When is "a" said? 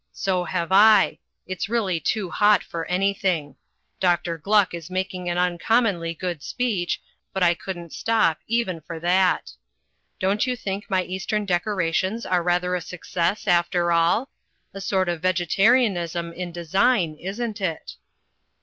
12.73-12.81, 14.73-14.81